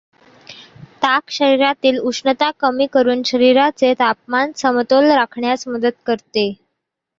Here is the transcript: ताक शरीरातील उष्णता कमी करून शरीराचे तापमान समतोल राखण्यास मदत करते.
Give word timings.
ताक 1.01 1.29
शरीरातील 1.31 1.97
उष्णता 2.01 2.49
कमी 2.59 2.87
करून 2.93 3.21
शरीराचे 3.25 3.93
तापमान 3.99 4.51
समतोल 4.55 5.11
राखण्यास 5.11 5.67
मदत 5.67 6.01
करते. 6.05 6.51